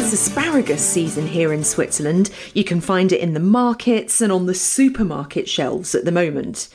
It's 0.00 0.12
asparagus 0.12 0.80
season 0.80 1.26
here 1.26 1.52
in 1.52 1.64
Switzerland. 1.64 2.30
You 2.54 2.62
can 2.62 2.80
find 2.80 3.10
it 3.10 3.20
in 3.20 3.34
the 3.34 3.40
markets 3.40 4.20
and 4.20 4.30
on 4.30 4.46
the 4.46 4.54
supermarket 4.54 5.48
shelves 5.48 5.92
at 5.92 6.04
the 6.04 6.12
moment. 6.12 6.68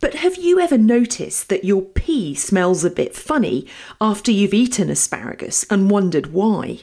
But 0.00 0.14
have 0.14 0.36
you 0.36 0.58
ever 0.58 0.78
noticed 0.78 1.50
that 1.50 1.64
your 1.64 1.82
pee 1.82 2.34
smells 2.34 2.82
a 2.82 2.90
bit 2.90 3.14
funny 3.14 3.66
after 4.00 4.32
you've 4.32 4.54
eaten 4.54 4.88
asparagus 4.88 5.66
and 5.68 5.90
wondered 5.90 6.32
why? 6.32 6.80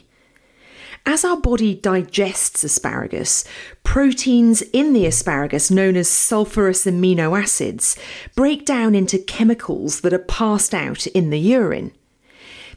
As 1.04 1.24
our 1.24 1.36
body 1.36 1.74
digests 1.74 2.62
asparagus, 2.62 3.44
proteins 3.82 4.62
in 4.62 4.92
the 4.92 5.06
asparagus, 5.06 5.72
known 5.72 5.96
as 5.96 6.08
sulfurous 6.08 6.86
amino 6.86 7.36
acids, 7.36 7.98
break 8.36 8.64
down 8.64 8.94
into 8.94 9.18
chemicals 9.18 10.02
that 10.02 10.12
are 10.12 10.20
passed 10.20 10.72
out 10.72 11.08
in 11.08 11.30
the 11.30 11.40
urine. 11.40 11.90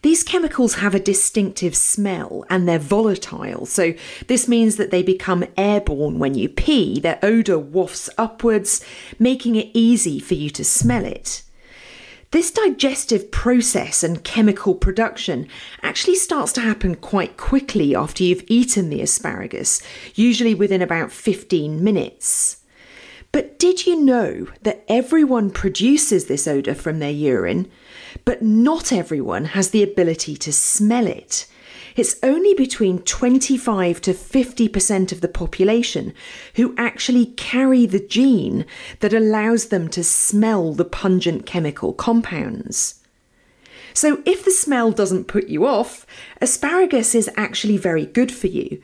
These 0.03 0.23
chemicals 0.23 0.75
have 0.75 0.93
a 0.93 0.99
distinctive 0.99 1.77
smell 1.77 2.45
and 2.49 2.67
they're 2.67 2.77
volatile, 2.77 3.65
so 3.65 3.93
this 4.27 4.49
means 4.49 4.75
that 4.75 4.91
they 4.91 5.01
become 5.01 5.45
airborne 5.55 6.19
when 6.19 6.35
you 6.35 6.49
pee. 6.49 6.99
Their 6.99 7.19
odour 7.23 7.57
wafts 7.57 8.09
upwards, 8.17 8.83
making 9.17 9.55
it 9.55 9.71
easy 9.73 10.19
for 10.19 10.33
you 10.33 10.49
to 10.51 10.65
smell 10.65 11.05
it. 11.05 11.43
This 12.31 12.51
digestive 12.51 13.31
process 13.31 14.03
and 14.03 14.23
chemical 14.25 14.75
production 14.75 15.47
actually 15.81 16.15
starts 16.15 16.51
to 16.53 16.61
happen 16.61 16.95
quite 16.95 17.37
quickly 17.37 17.95
after 17.95 18.23
you've 18.23 18.43
eaten 18.47 18.89
the 18.89 19.01
asparagus, 19.01 19.81
usually 20.15 20.53
within 20.53 20.81
about 20.81 21.13
15 21.13 21.81
minutes. 21.81 22.62
But 23.33 23.57
did 23.57 23.87
you 23.87 23.99
know 23.99 24.47
that 24.61 24.85
everyone 24.87 25.49
produces 25.49 26.27
this 26.27 26.47
odour 26.47 26.75
from 26.75 26.99
their 26.99 27.11
urine, 27.11 27.69
but 28.25 28.43
not 28.43 28.93
everyone 28.93 29.45
has 29.45 29.71
the 29.71 29.81
ability 29.81 30.37
to 30.37 30.53
smell 30.53 31.07
it? 31.07 31.47
It's 31.95 32.15
only 32.21 32.53
between 32.53 32.99
25 32.99 34.01
to 34.01 34.13
50% 34.13 35.11
of 35.11 35.21
the 35.21 35.27
population 35.27 36.13
who 36.55 36.75
actually 36.77 37.25
carry 37.25 37.87
the 37.87 37.99
gene 37.99 38.67
that 38.99 39.13
allows 39.13 39.67
them 39.67 39.87
to 39.89 40.03
smell 40.03 40.73
the 40.73 40.85
pungent 40.85 41.47
chemical 41.47 41.91
compounds. 41.91 43.01
So, 43.95 44.21
if 44.25 44.45
the 44.45 44.51
smell 44.51 44.91
doesn't 44.91 45.25
put 45.25 45.49
you 45.49 45.65
off, 45.65 46.05
asparagus 46.41 47.15
is 47.15 47.29
actually 47.35 47.77
very 47.77 48.05
good 48.05 48.31
for 48.31 48.47
you. 48.47 48.81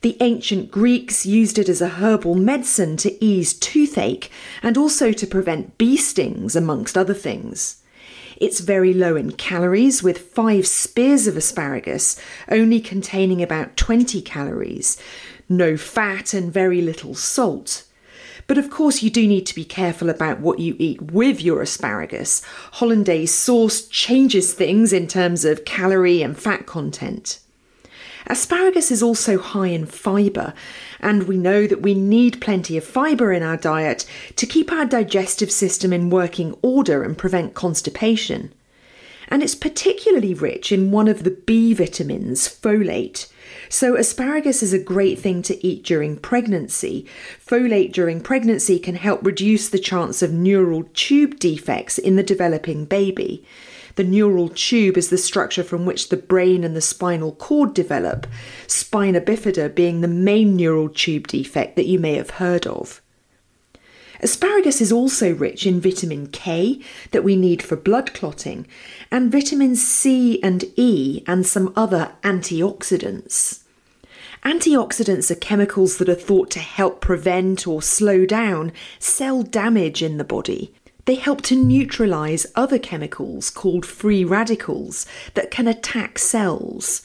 The 0.00 0.16
ancient 0.20 0.70
Greeks 0.70 1.26
used 1.26 1.58
it 1.58 1.68
as 1.68 1.80
a 1.80 1.88
herbal 1.88 2.36
medicine 2.36 2.96
to 2.98 3.24
ease 3.24 3.52
toothache 3.52 4.30
and 4.62 4.78
also 4.78 5.10
to 5.12 5.26
prevent 5.26 5.76
bee 5.76 5.96
stings, 5.96 6.54
amongst 6.54 6.96
other 6.96 7.14
things. 7.14 7.82
It's 8.36 8.60
very 8.60 8.94
low 8.94 9.16
in 9.16 9.32
calories, 9.32 10.00
with 10.00 10.18
five 10.18 10.68
spears 10.68 11.26
of 11.26 11.36
asparagus 11.36 12.20
only 12.48 12.80
containing 12.80 13.42
about 13.42 13.76
20 13.76 14.22
calories, 14.22 14.96
no 15.48 15.76
fat, 15.76 16.32
and 16.32 16.52
very 16.52 16.80
little 16.80 17.16
salt. 17.16 17.82
But 18.46 18.56
of 18.56 18.70
course, 18.70 19.02
you 19.02 19.10
do 19.10 19.26
need 19.26 19.46
to 19.46 19.54
be 19.54 19.64
careful 19.64 20.08
about 20.08 20.38
what 20.38 20.60
you 20.60 20.76
eat 20.78 21.02
with 21.02 21.42
your 21.42 21.60
asparagus. 21.60 22.40
Hollandaise 22.74 23.34
sauce 23.34 23.88
changes 23.88 24.54
things 24.54 24.92
in 24.92 25.08
terms 25.08 25.44
of 25.44 25.64
calorie 25.64 26.22
and 26.22 26.38
fat 26.38 26.66
content. 26.66 27.40
Asparagus 28.28 28.90
is 28.90 29.02
also 29.02 29.38
high 29.38 29.68
in 29.68 29.86
fibre, 29.86 30.52
and 31.00 31.22
we 31.22 31.38
know 31.38 31.66
that 31.66 31.80
we 31.80 31.94
need 31.94 32.42
plenty 32.42 32.76
of 32.76 32.84
fibre 32.84 33.32
in 33.32 33.42
our 33.42 33.56
diet 33.56 34.04
to 34.36 34.46
keep 34.46 34.70
our 34.70 34.84
digestive 34.84 35.50
system 35.50 35.92
in 35.94 36.10
working 36.10 36.54
order 36.60 37.02
and 37.02 37.16
prevent 37.16 37.54
constipation. 37.54 38.52
And 39.28 39.42
it's 39.42 39.54
particularly 39.54 40.34
rich 40.34 40.72
in 40.72 40.90
one 40.90 41.08
of 41.08 41.24
the 41.24 41.30
B 41.30 41.74
vitamins, 41.74 42.48
folate. 42.48 43.30
So, 43.68 43.96
asparagus 43.96 44.62
is 44.62 44.72
a 44.72 44.78
great 44.78 45.18
thing 45.18 45.42
to 45.42 45.66
eat 45.66 45.84
during 45.84 46.16
pregnancy. 46.16 47.06
Folate 47.44 47.92
during 47.92 48.20
pregnancy 48.20 48.78
can 48.78 48.94
help 48.94 49.24
reduce 49.24 49.68
the 49.68 49.78
chance 49.78 50.22
of 50.22 50.32
neural 50.32 50.84
tube 50.94 51.38
defects 51.38 51.98
in 51.98 52.16
the 52.16 52.22
developing 52.22 52.86
baby. 52.86 53.44
The 53.96 54.04
neural 54.04 54.48
tube 54.48 54.96
is 54.96 55.10
the 55.10 55.18
structure 55.18 55.64
from 55.64 55.84
which 55.84 56.08
the 56.08 56.16
brain 56.16 56.62
and 56.62 56.76
the 56.76 56.80
spinal 56.80 57.32
cord 57.32 57.74
develop, 57.74 58.26
spina 58.66 59.20
bifida 59.20 59.74
being 59.74 60.00
the 60.00 60.08
main 60.08 60.54
neural 60.54 60.88
tube 60.88 61.26
defect 61.26 61.76
that 61.76 61.86
you 61.86 61.98
may 61.98 62.14
have 62.14 62.30
heard 62.30 62.66
of. 62.66 63.02
Asparagus 64.20 64.80
is 64.80 64.90
also 64.90 65.32
rich 65.34 65.66
in 65.66 65.80
vitamin 65.80 66.26
K 66.28 66.80
that 67.12 67.22
we 67.22 67.36
need 67.36 67.62
for 67.62 67.76
blood 67.76 68.12
clotting, 68.14 68.66
and 69.10 69.30
vitamins 69.30 69.86
C 69.86 70.42
and 70.42 70.64
E, 70.76 71.22
and 71.26 71.46
some 71.46 71.72
other 71.76 72.12
antioxidants. 72.22 73.62
Antioxidants 74.44 75.30
are 75.30 75.36
chemicals 75.36 75.98
that 75.98 76.08
are 76.08 76.14
thought 76.14 76.50
to 76.50 76.60
help 76.60 77.00
prevent 77.00 77.66
or 77.66 77.82
slow 77.82 78.24
down 78.24 78.72
cell 78.98 79.42
damage 79.42 80.02
in 80.02 80.16
the 80.16 80.24
body. 80.24 80.72
They 81.04 81.14
help 81.14 81.42
to 81.42 81.56
neutralize 81.56 82.46
other 82.54 82.78
chemicals 82.78 83.50
called 83.50 83.86
free 83.86 84.24
radicals 84.24 85.06
that 85.34 85.50
can 85.50 85.66
attack 85.66 86.18
cells. 86.18 87.02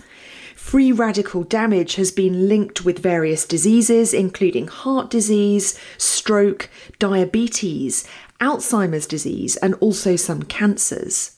Free 0.74 0.92
radical 0.92 1.44
damage 1.44 1.98
has 1.98 2.12
been 2.12 2.50
linked 2.50 2.84
with 2.84 2.98
various 2.98 3.46
diseases, 3.46 4.12
including 4.12 4.66
heart 4.66 5.12
disease, 5.12 5.80
stroke, 6.00 6.68
diabetes, 6.98 8.08
Alzheimer's 8.42 9.06
disease, 9.06 9.56
and 9.58 9.76
also 9.76 10.16
some 10.16 10.42
cancers. 10.42 11.36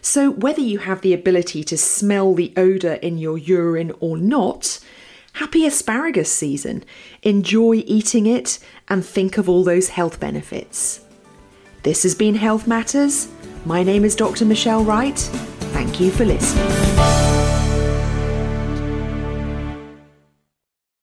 So, 0.00 0.32
whether 0.32 0.60
you 0.60 0.78
have 0.80 1.02
the 1.02 1.14
ability 1.14 1.62
to 1.62 1.78
smell 1.78 2.34
the 2.34 2.52
odour 2.56 2.94
in 2.94 3.16
your 3.16 3.38
urine 3.38 3.92
or 4.00 4.16
not, 4.16 4.80
happy 5.34 5.64
asparagus 5.64 6.32
season. 6.32 6.84
Enjoy 7.22 7.84
eating 7.86 8.26
it 8.26 8.58
and 8.88 9.06
think 9.06 9.38
of 9.38 9.48
all 9.48 9.62
those 9.62 9.90
health 9.90 10.18
benefits. 10.18 10.98
This 11.84 12.02
has 12.02 12.16
been 12.16 12.34
Health 12.34 12.66
Matters. 12.66 13.28
My 13.64 13.84
name 13.84 14.04
is 14.04 14.16
Dr. 14.16 14.44
Michelle 14.44 14.82
Wright. 14.82 15.16
Thank 15.70 16.00
you 16.00 16.10
for 16.10 16.24
listening. 16.24 17.47